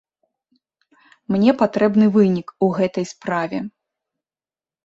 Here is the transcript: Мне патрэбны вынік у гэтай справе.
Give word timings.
Мне 1.35 1.51
патрэбны 1.61 2.05
вынік 2.17 2.47
у 2.69 2.71
гэтай 2.79 3.05
справе. 3.13 3.63